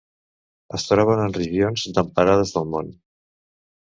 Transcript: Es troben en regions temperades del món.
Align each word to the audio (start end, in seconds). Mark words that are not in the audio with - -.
Es 0.77 0.85
troben 0.91 1.19
en 1.25 1.35
regions 1.35 1.85
temperades 1.99 2.53
del 2.57 2.67
món. 2.75 2.89